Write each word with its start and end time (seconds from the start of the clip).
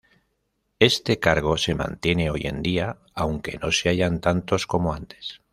Este 0.79 1.19
cargo 1.19 1.57
se 1.57 1.75
mantiene 1.75 2.31
hoy 2.31 2.47
en 2.47 2.63
día, 2.63 2.97
aunque 3.13 3.59
no 3.59 3.71
se 3.71 3.89
hallan 3.89 4.19
tantos 4.19 4.65
como 4.65 4.95
antes. 4.95 5.41